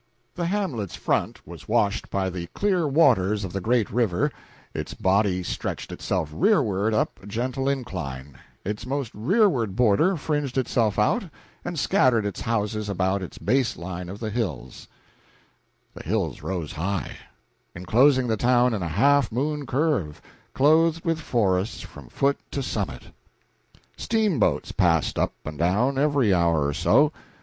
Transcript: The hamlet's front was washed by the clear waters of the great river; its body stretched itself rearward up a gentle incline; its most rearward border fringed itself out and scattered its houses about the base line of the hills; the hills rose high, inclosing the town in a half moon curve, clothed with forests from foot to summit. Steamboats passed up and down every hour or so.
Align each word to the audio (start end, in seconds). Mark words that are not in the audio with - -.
The 0.33 0.47
hamlet's 0.47 0.95
front 0.95 1.45
was 1.45 1.67
washed 1.69 2.09
by 2.09 2.31
the 2.31 2.47
clear 2.55 2.87
waters 2.87 3.43
of 3.43 3.53
the 3.53 3.61
great 3.61 3.91
river; 3.91 4.31
its 4.73 4.95
body 4.95 5.43
stretched 5.43 5.91
itself 5.91 6.31
rearward 6.33 6.91
up 6.91 7.19
a 7.21 7.27
gentle 7.27 7.69
incline; 7.69 8.39
its 8.65 8.87
most 8.87 9.11
rearward 9.13 9.75
border 9.75 10.17
fringed 10.17 10.57
itself 10.57 10.97
out 10.97 11.25
and 11.63 11.77
scattered 11.77 12.25
its 12.25 12.41
houses 12.41 12.89
about 12.89 13.21
the 13.21 13.39
base 13.45 13.77
line 13.77 14.09
of 14.09 14.19
the 14.19 14.31
hills; 14.31 14.87
the 15.93 16.01
hills 16.01 16.41
rose 16.41 16.71
high, 16.71 17.11
inclosing 17.75 18.25
the 18.27 18.37
town 18.37 18.73
in 18.73 18.81
a 18.81 18.87
half 18.87 19.31
moon 19.31 19.67
curve, 19.67 20.19
clothed 20.55 21.05
with 21.05 21.19
forests 21.21 21.81
from 21.81 22.09
foot 22.09 22.39
to 22.49 22.63
summit. 22.63 23.11
Steamboats 23.97 24.71
passed 24.71 25.19
up 25.19 25.33
and 25.45 25.59
down 25.59 25.99
every 25.99 26.33
hour 26.33 26.65
or 26.65 26.73
so. 26.73 27.11